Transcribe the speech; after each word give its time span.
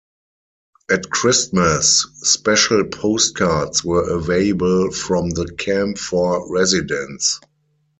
At 0.89 1.11
Christmas, 1.11 2.07
special 2.23 2.85
postcards 2.85 3.85
were 3.85 4.09
available 4.17 4.89
from 4.91 5.29
the 5.29 5.53
camp 5.53 5.99
for 5.99 6.51
residents. 6.51 7.39